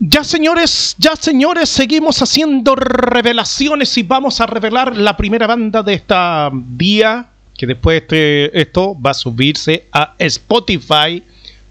Ya 0.00 0.22
señores, 0.22 0.94
ya 0.96 1.16
señores, 1.16 1.68
seguimos 1.68 2.22
haciendo 2.22 2.76
revelaciones 2.76 3.98
y 3.98 4.04
vamos 4.04 4.40
a 4.40 4.46
revelar 4.46 4.96
la 4.96 5.16
primera 5.16 5.48
banda 5.48 5.82
de 5.82 5.94
esta 5.94 6.52
día, 6.52 7.26
que 7.56 7.66
después 7.66 8.02
este, 8.02 8.60
esto 8.60 8.96
va 9.00 9.10
a 9.10 9.14
subirse 9.14 9.88
a 9.90 10.14
Spotify. 10.18 11.24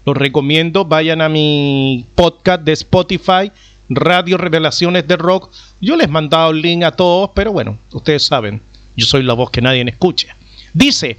Los 0.04 0.14
recomiendo, 0.14 0.84
vayan 0.84 1.22
a 1.22 1.30
mi 1.30 2.04
podcast 2.14 2.64
de 2.64 2.72
Spotify, 2.72 3.50
Radio 3.88 4.36
Revelaciones 4.36 5.08
de 5.08 5.16
Rock. 5.16 5.50
Yo 5.80 5.96
les 5.96 6.06
he 6.06 6.10
mandado 6.10 6.50
el 6.50 6.60
link 6.60 6.82
a 6.82 6.92
todos, 6.92 7.30
pero 7.34 7.52
bueno, 7.52 7.78
ustedes 7.92 8.26
saben, 8.26 8.60
yo 8.94 9.06
soy 9.06 9.22
la 9.22 9.32
voz 9.32 9.50
que 9.50 9.62
nadie 9.62 9.82
escucha. 9.88 10.36
Dice, 10.74 11.16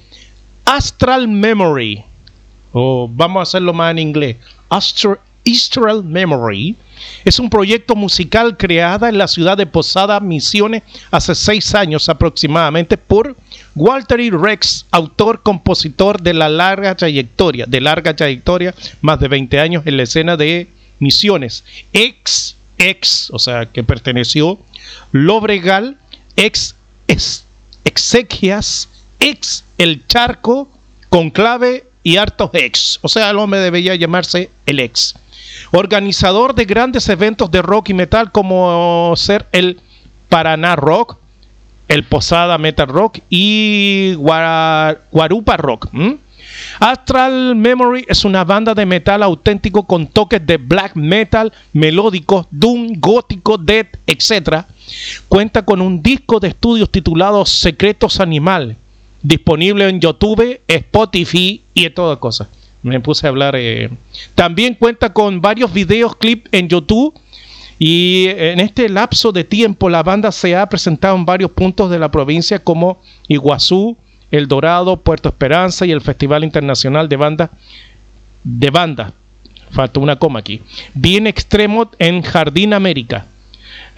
Astral 0.63 1.27
Memory, 1.27 2.03
o 2.71 3.09
vamos 3.11 3.39
a 3.39 3.43
hacerlo 3.43 3.73
más 3.73 3.89
en 3.89 3.97
inglés, 3.97 4.37
Astral, 4.69 5.19
Astral 5.49 6.03
Memory. 6.03 6.75
Es 7.23 7.39
un 7.39 7.49
proyecto 7.49 7.95
musical 7.95 8.57
creado 8.57 9.07
en 9.07 9.17
la 9.17 9.27
ciudad 9.27 9.57
de 9.57 9.65
Posada, 9.65 10.19
Misiones, 10.19 10.83
hace 11.11 11.33
seis 11.35 11.73
años 11.73 12.09
aproximadamente 12.09 12.97
por 12.97 13.35
Walter 13.75 14.19
E. 14.19 14.31
Rex, 14.31 14.85
autor, 14.91 15.41
compositor 15.41 16.21
de 16.21 16.33
la 16.33 16.49
larga 16.49 16.95
trayectoria, 16.95 17.65
de 17.67 17.81
larga 17.81 18.15
trayectoria, 18.15 18.75
más 19.01 19.19
de 19.19 19.27
20 19.27 19.59
años 19.59 19.83
en 19.85 19.97
la 19.97 20.03
escena 20.03 20.35
de 20.37 20.67
Misiones, 20.99 21.63
ex, 21.93 22.57
ex, 22.77 23.29
o 23.31 23.39
sea, 23.39 23.65
que 23.65 23.83
perteneció 23.83 24.59
Lobregal, 25.11 25.97
ex, 26.35 26.75
ex 27.07 27.45
Exequias, 27.85 28.89
ex 29.19 29.63
El 29.77 30.05
Charco, 30.07 30.69
Conclave 31.09 31.85
y 32.03 32.17
hartos 32.17 32.51
ex, 32.53 32.99
o 33.01 33.07
sea, 33.07 33.29
el 33.29 33.37
hombre 33.37 33.59
debería 33.59 33.95
llamarse 33.95 34.49
el 34.65 34.79
ex 34.79 35.15
organizador 35.71 36.55
de 36.55 36.65
grandes 36.65 37.07
eventos 37.09 37.51
de 37.51 37.61
rock 37.61 37.89
y 37.89 37.93
metal 37.93 38.31
como 38.31 39.13
ser 39.15 39.47
el 39.51 39.79
Paraná 40.29 40.75
Rock, 40.75 41.17
el 41.87 42.03
Posada 42.03 42.57
Metal 42.57 42.87
Rock 42.87 43.19
y 43.29 44.13
Guarupa 44.15 45.57
Rock. 45.57 45.89
Astral 46.79 47.55
Memory 47.55 48.05
es 48.07 48.25
una 48.25 48.43
banda 48.43 48.73
de 48.73 48.85
metal 48.85 49.23
auténtico 49.23 49.83
con 49.83 50.07
toques 50.07 50.45
de 50.45 50.57
black 50.57 50.95
metal, 50.95 51.51
melódico, 51.73 52.47
doom, 52.51 52.93
gótico, 52.97 53.57
death, 53.57 53.97
etc. 54.05 54.65
Cuenta 55.27 55.63
con 55.63 55.81
un 55.81 56.01
disco 56.01 56.39
de 56.39 56.49
estudios 56.49 56.91
titulado 56.91 57.45
Secretos 57.45 58.19
Animales, 58.19 58.77
disponible 59.21 59.87
en 59.87 59.99
YouTube, 59.99 60.61
Spotify 60.67 61.63
y 61.73 61.85
en 61.85 61.93
todas 61.93 62.17
cosas 62.19 62.47
me 62.81 62.99
puse 62.99 63.25
a 63.25 63.29
hablar. 63.29 63.55
Eh. 63.57 63.89
También 64.35 64.75
cuenta 64.75 65.11
con 65.11 65.41
varios 65.41 65.73
videos, 65.73 66.15
clips 66.15 66.49
en 66.51 66.67
YouTube. 66.67 67.13
Y 67.81 68.25
en 68.27 68.59
este 68.59 68.89
lapso 68.89 69.31
de 69.31 69.45
tiempo 69.45 69.89
la 69.89 70.03
banda 70.03 70.33
se 70.33 70.53
ha 70.53 70.67
presentado 70.67 71.15
en 71.15 71.25
varios 71.25 71.51
puntos 71.51 71.89
de 71.89 71.97
la 71.97 72.11
provincia 72.11 72.59
como 72.59 73.01
Iguazú, 73.29 73.95
El 74.31 74.49
Dorado, 74.49 74.97
Puerto 74.97 75.29
Esperanza 75.29 75.85
y 75.85 75.91
el 75.91 76.01
Festival 76.01 76.43
Internacional 76.43 77.07
de 77.07 77.15
Banda 77.15 77.51
de 78.43 78.69
Banda. 78.69 79.13
Falta 79.71 79.99
una 79.99 80.17
coma 80.17 80.39
aquí. 80.39 80.61
Bien 80.93 81.27
extremo 81.27 81.89
en 81.99 82.21
Jardín 82.21 82.73
América. 82.73 83.25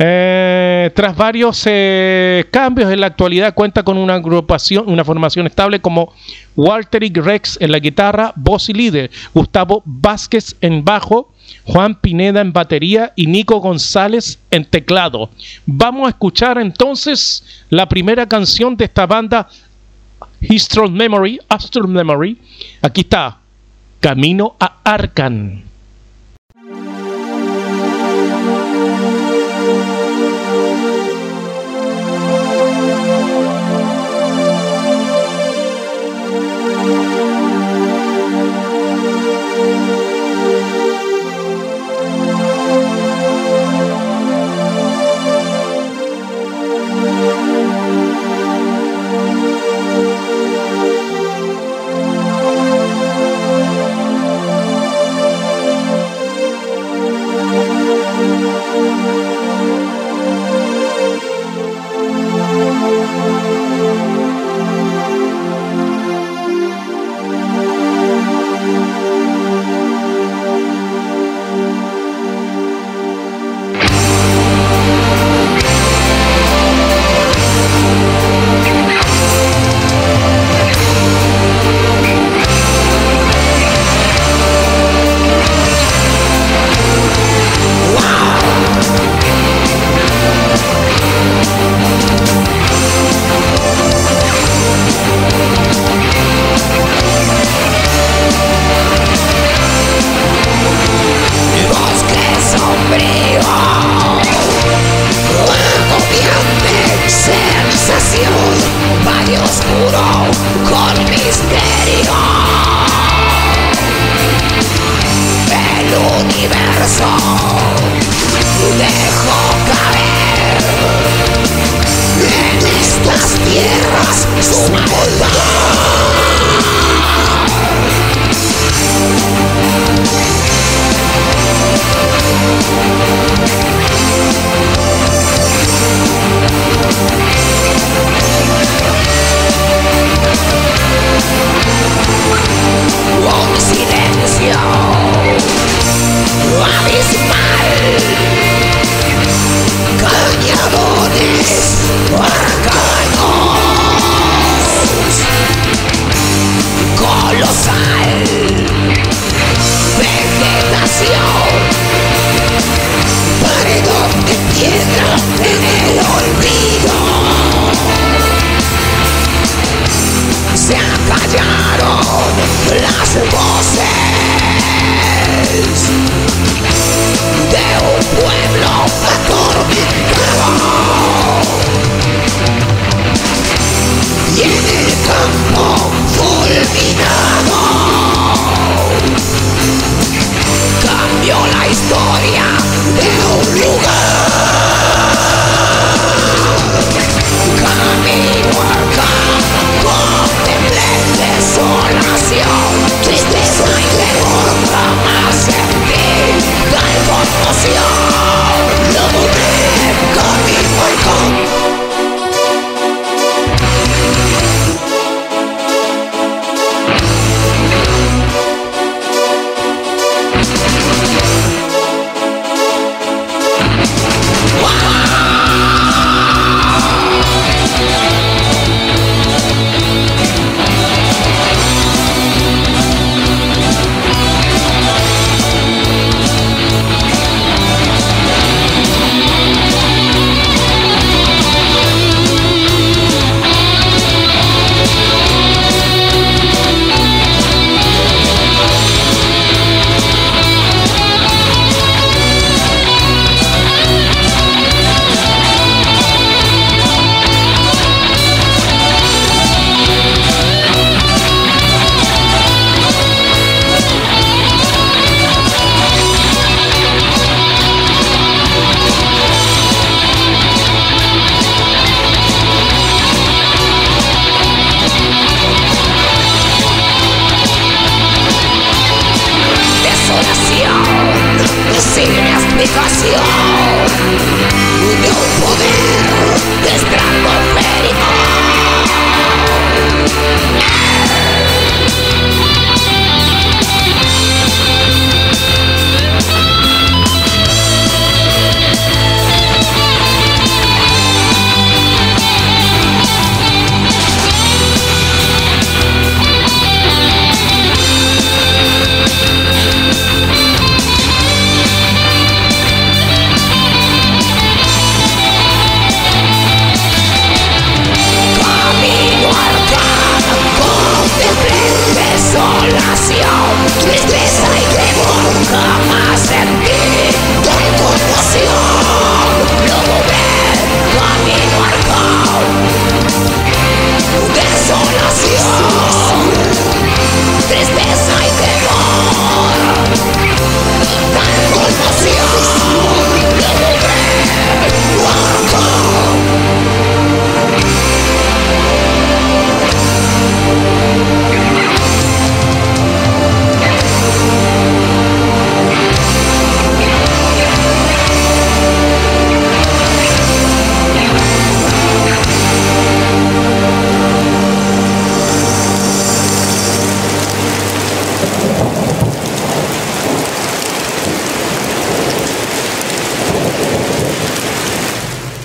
Eh, 0.03 0.89
tras 0.95 1.16
varios 1.16 1.61
eh, 1.67 2.45
cambios 2.49 2.91
en 2.91 3.02
la 3.02 3.05
actualidad 3.05 3.53
cuenta 3.53 3.83
con 3.83 3.99
una 3.99 4.16
agrupación, 4.16 4.89
una 4.89 5.05
formación 5.05 5.45
estable 5.45 5.80
como 5.80 6.11
Walter 6.55 7.03
y 7.03 7.09
Rex 7.09 7.59
en 7.61 7.71
la 7.71 7.77
guitarra, 7.77 8.33
voz 8.35 8.67
y 8.69 8.73
líder, 8.73 9.11
Gustavo 9.31 9.83
Vázquez 9.85 10.55
en 10.59 10.83
bajo, 10.83 11.31
Juan 11.66 11.94
Pineda 11.94 12.41
en 12.41 12.52
batería 12.52 13.13
y 13.16 13.27
Nico 13.27 13.59
González 13.59 14.39
en 14.49 14.66
teclado. 14.66 15.29
Vamos 15.67 16.07
a 16.07 16.09
escuchar 16.09 16.57
entonces 16.57 17.44
la 17.69 17.88
primera 17.88 18.27
canción 18.27 18.75
de 18.75 18.85
esta 18.85 19.05
banda, 19.05 19.49
Astral 20.50 20.90
Memory, 20.90 21.40
Astral 21.47 21.88
Memory. 21.88 22.40
Aquí 22.81 23.01
está, 23.01 23.38
Camino 24.00 24.56
a 24.59 24.78
Arcan. 24.84 25.71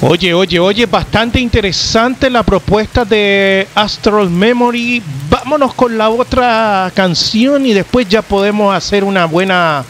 Oye, 0.09 0.33
oye, 0.33 0.61
oye, 0.61 0.87
bastante 0.87 1.41
interesante 1.41 2.31
la 2.31 2.45
propuesta 2.45 3.05
de 3.05 3.67
Astral 3.75 4.31
Memory. 4.31 5.03
Vámonos 5.29 5.75
con 5.75 5.99
la 5.99 6.11
otra 6.11 6.93
canción 6.95 7.67
y 7.67 7.73
después 7.73 8.09
ya 8.09 8.23
podemos 8.23 8.73
hacer 8.73 9.03
una 9.03 9.25
buena 9.25 9.85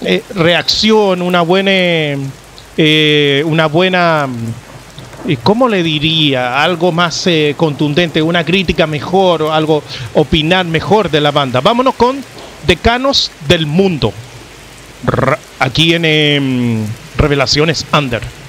eh, 0.00 0.22
reacción, 0.36 1.22
una 1.22 1.42
buena, 1.42 1.72
eh, 2.76 3.42
una 3.44 3.66
buena, 3.66 4.28
eh, 5.26 5.38
¿cómo 5.42 5.68
le 5.68 5.82
diría? 5.82 6.62
Algo 6.62 6.92
más 6.92 7.28
contundente, 7.56 8.22
una 8.22 8.44
crítica 8.44 8.86
mejor 8.86 9.42
o 9.42 9.52
algo, 9.52 9.82
opinar 10.14 10.66
mejor 10.66 11.10
de 11.10 11.20
la 11.20 11.32
banda. 11.32 11.60
Vámonos 11.60 11.96
con 11.96 12.22
Decanos 12.64 13.32
del 13.48 13.66
Mundo. 13.66 14.12
aquí 15.58 15.94
en 15.94 16.04
em, 16.04 16.86
Revelaciones 17.18 17.84
Under. 17.92 18.43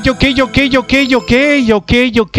Ok, 0.00 0.24
ok, 0.42 0.58
ok, 0.78 0.92
ok, 1.16 1.32
ok, 1.72 1.92
ok. 2.20 2.38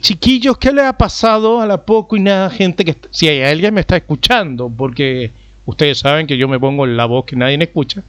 Chiquillos, 0.00 0.56
¿qué 0.58 0.72
le 0.72 0.82
ha 0.82 0.92
pasado 0.92 1.60
a 1.60 1.66
la 1.66 1.84
poco 1.84 2.16
y 2.16 2.20
nada 2.20 2.50
gente 2.50 2.84
que... 2.84 2.96
Si 3.10 3.28
hay 3.28 3.42
alguien 3.42 3.74
me 3.74 3.80
está 3.80 3.96
escuchando, 3.96 4.70
porque 4.70 5.30
ustedes 5.66 5.98
saben 5.98 6.26
que 6.26 6.36
yo 6.36 6.48
me 6.48 6.60
pongo 6.60 6.84
en 6.84 6.96
la 6.96 7.06
voz 7.06 7.24
que 7.24 7.34
nadie 7.34 7.58
me 7.58 7.64
escucha, 7.64 8.02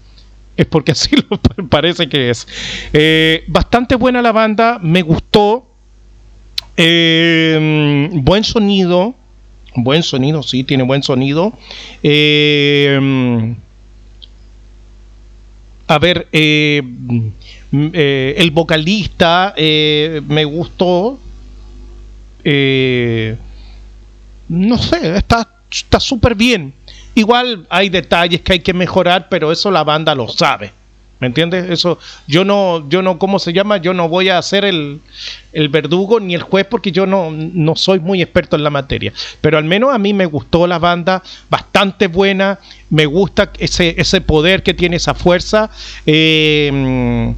es 0.55 0.65
porque 0.65 0.91
así 0.91 1.15
parece 1.69 2.07
que 2.07 2.29
es. 2.29 2.47
Eh, 2.93 3.43
bastante 3.47 3.95
buena 3.95 4.21
la 4.21 4.31
banda, 4.31 4.79
me 4.81 5.01
gustó. 5.01 5.65
Eh, 6.75 8.09
buen 8.13 8.43
sonido, 8.43 9.15
buen 9.75 10.03
sonido, 10.03 10.43
sí, 10.43 10.63
tiene 10.63 10.83
buen 10.83 11.03
sonido. 11.03 11.53
Eh, 12.01 13.55
a 15.87 15.99
ver, 15.99 16.27
eh, 16.31 16.81
eh, 17.73 18.35
el 18.37 18.51
vocalista 18.51 19.53
eh, 19.57 20.21
me 20.27 20.45
gustó. 20.45 21.19
no 24.49 24.77
sé, 24.77 25.17
está 25.17 25.99
súper 25.99 26.35
bien. 26.35 26.73
Igual 27.15 27.67
hay 27.69 27.89
detalles 27.89 28.41
que 28.41 28.53
hay 28.53 28.59
que 28.59 28.73
mejorar, 28.73 29.27
pero 29.29 29.51
eso 29.51 29.69
la 29.69 29.83
banda 29.83 30.15
lo 30.15 30.27
sabe. 30.27 30.71
¿Me 31.23 31.27
entiendes? 31.27 31.69
Eso, 31.69 31.99
yo 32.27 32.43
no, 32.43 32.89
yo 32.89 33.01
no, 33.01 33.17
¿cómo 33.17 33.39
se 33.39 33.53
llama? 33.53 33.77
Yo 33.77 33.93
no 33.93 34.09
voy 34.09 34.27
a 34.27 34.41
ser 34.41 34.65
el, 34.65 34.99
verdugo 35.69 36.19
ni 36.19 36.35
el 36.35 36.41
juez 36.41 36.65
porque 36.69 36.91
yo 36.91 37.05
no, 37.05 37.31
no, 37.31 37.77
soy 37.77 38.01
muy 38.01 38.21
experto 38.21 38.57
en 38.57 38.63
la 38.65 38.69
materia. 38.69 39.13
Pero 39.39 39.57
al 39.57 39.63
menos 39.63 39.93
a 39.93 39.97
mí 39.99 40.13
me 40.13 40.25
gustó 40.25 40.67
la 40.67 40.79
banda, 40.79 41.23
bastante 41.49 42.07
buena, 42.07 42.59
me 42.89 43.05
gusta 43.05 43.53
ese, 43.57 43.95
ese 43.97 44.19
poder 44.19 44.63
que 44.63 44.73
tiene 44.73 44.97
esa 44.97 45.13
fuerza. 45.13 45.69
Eh, 46.05 47.33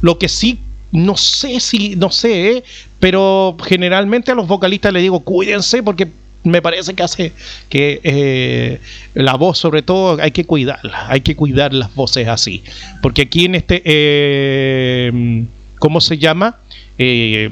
lo 0.00 0.18
que 0.18 0.28
sí, 0.28 0.58
no 0.92 1.16
sé 1.16 1.60
si, 1.60 1.96
no 1.96 2.10
sé, 2.10 2.50
eh, 2.52 2.64
pero 3.00 3.56
generalmente 3.62 4.32
a 4.32 4.34
los 4.34 4.46
vocalistas 4.46 4.92
les 4.92 5.02
digo, 5.02 5.20
cuídense 5.20 5.82
porque 5.82 6.08
me 6.44 6.62
parece 6.62 6.94
que 6.94 7.02
hace 7.02 7.32
que 7.68 8.00
eh, 8.02 8.80
la 9.14 9.34
voz 9.34 9.58
sobre 9.58 9.82
todo 9.82 10.20
hay 10.20 10.30
que 10.30 10.44
cuidarla, 10.44 11.06
hay 11.08 11.20
que 11.20 11.36
cuidar 11.36 11.74
las 11.74 11.94
voces 11.94 12.28
así, 12.28 12.62
porque 13.02 13.22
aquí 13.22 13.44
en 13.44 13.54
este, 13.56 13.82
eh, 13.84 15.44
¿cómo 15.78 16.00
se 16.00 16.18
llama? 16.18 16.56
Eh, 16.96 17.50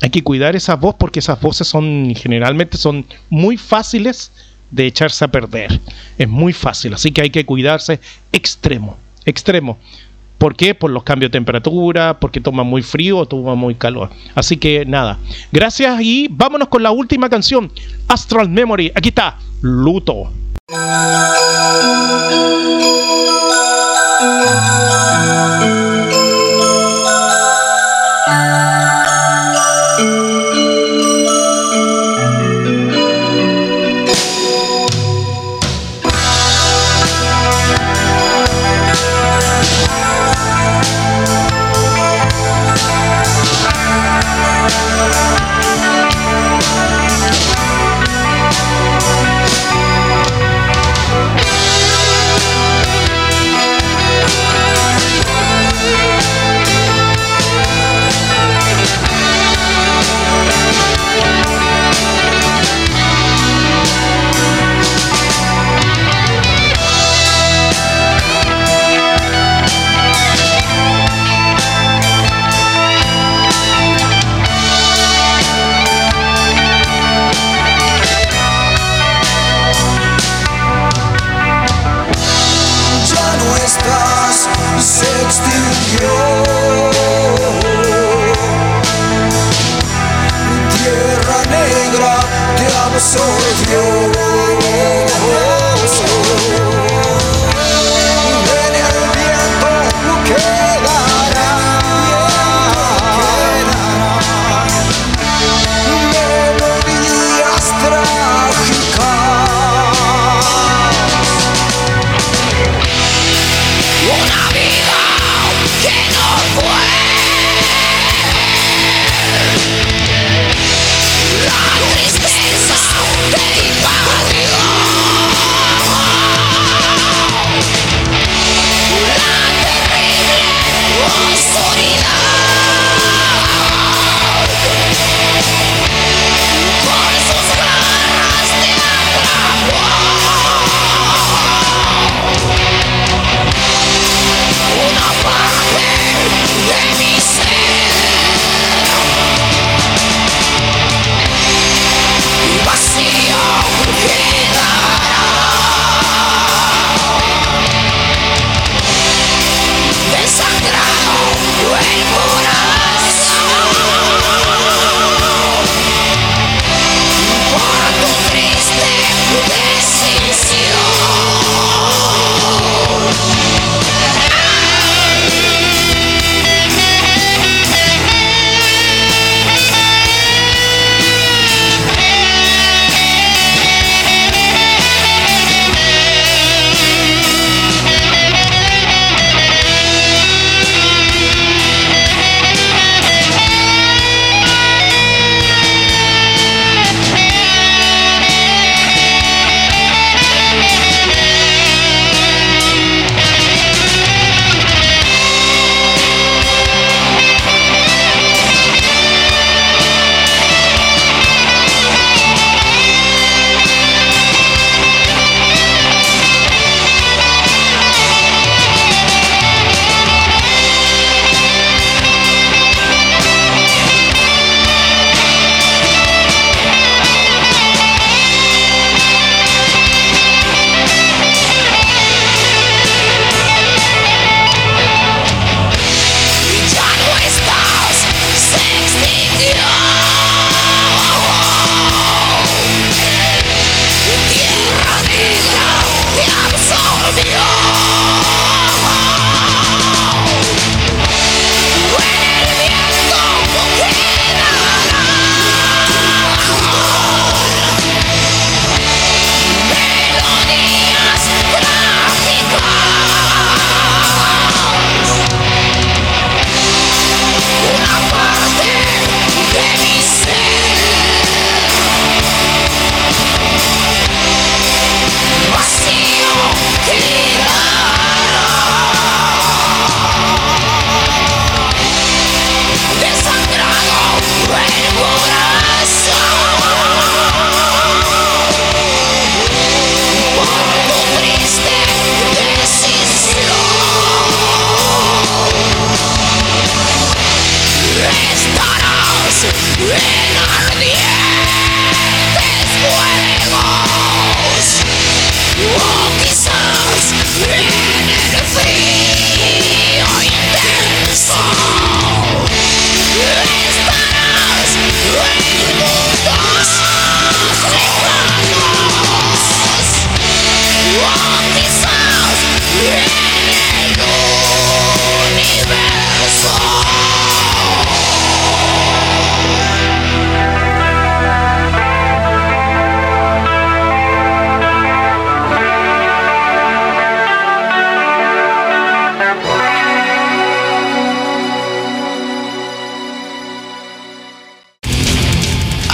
hay 0.00 0.10
que 0.10 0.22
cuidar 0.22 0.56
esa 0.56 0.76
voz 0.76 0.96
porque 0.98 1.20
esas 1.20 1.40
voces 1.40 1.68
son 1.68 2.14
generalmente 2.16 2.76
son 2.76 3.06
muy 3.30 3.56
fáciles 3.56 4.32
de 4.70 4.86
echarse 4.86 5.24
a 5.24 5.28
perder, 5.28 5.80
es 6.18 6.28
muy 6.28 6.52
fácil, 6.52 6.94
así 6.94 7.12
que 7.12 7.22
hay 7.22 7.30
que 7.30 7.46
cuidarse 7.46 8.00
extremo, 8.32 8.98
extremo. 9.24 9.78
¿Por 10.44 10.56
qué? 10.56 10.74
Por 10.74 10.90
los 10.90 11.04
cambios 11.04 11.30
de 11.32 11.38
temperatura, 11.38 12.20
porque 12.20 12.38
toma 12.38 12.64
muy 12.64 12.82
frío 12.82 13.16
o 13.16 13.24
toma 13.24 13.54
muy 13.54 13.76
calor. 13.76 14.10
Así 14.34 14.58
que 14.58 14.84
nada. 14.84 15.16
Gracias 15.50 16.02
y 16.02 16.28
vámonos 16.30 16.68
con 16.68 16.82
la 16.82 16.90
última 16.90 17.30
canción, 17.30 17.72
Astral 18.08 18.50
Memory. 18.50 18.92
Aquí 18.94 19.08
está, 19.08 19.38
Luto. 19.62 20.30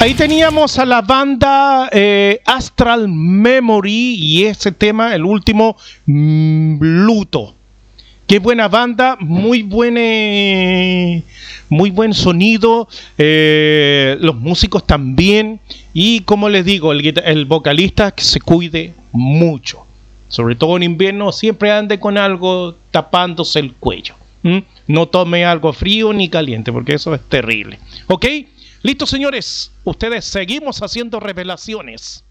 Ahí 0.00 0.14
teníamos 0.14 0.78
a 0.78 0.86
la 0.86 1.02
banda 1.02 1.90
eh, 1.92 2.40
Astral 2.46 3.06
Memory 3.06 4.14
y 4.14 4.44
ese 4.44 4.72
tema, 4.72 5.14
el 5.14 5.26
último, 5.26 5.76
Luto. 6.06 7.54
Qué 8.26 8.38
buena 8.38 8.68
banda, 8.68 9.18
muy 9.20 9.62
buen, 9.62 9.98
eh, 9.98 11.22
muy 11.68 11.90
buen 11.90 12.14
sonido, 12.14 12.88
eh, 13.18 14.16
los 14.22 14.36
músicos 14.36 14.86
también 14.86 15.60
y 15.92 16.20
como 16.20 16.48
les 16.48 16.64
digo, 16.64 16.92
el, 16.92 17.44
vocalista 17.44 18.12
que 18.12 18.24
se 18.24 18.40
cuide 18.40 18.94
mucho, 19.12 19.84
sobre 20.28 20.54
todo 20.54 20.78
en 20.78 20.84
invierno, 20.84 21.30
siempre 21.30 21.72
ande 21.72 22.00
con 22.00 22.16
algo 22.16 22.74
tapándose 22.90 23.58
el 23.58 23.74
cuello. 23.74 24.14
No 24.86 25.08
tome 25.08 25.44
algo 25.44 25.74
frío 25.74 26.14
ni 26.14 26.30
caliente 26.30 26.72
porque 26.72 26.94
eso 26.94 27.14
es 27.14 27.20
terrible. 27.28 27.78
¿Ok? 28.06 28.24
Listo, 28.82 29.06
señores. 29.06 29.72
Ustedes 29.84 30.24
seguimos 30.24 30.80
haciendo 30.82 31.20
revelaciones. 31.20 32.24